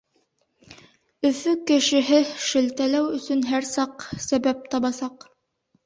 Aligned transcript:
Өфө 1.29 1.53
кешеһе 1.73 2.23
шелтәләү 2.47 3.15
өсөн 3.21 3.47
һәр 3.53 3.71
саҡ 3.77 4.11
сәбәп 4.29 4.69
табасаҡ. 4.77 5.33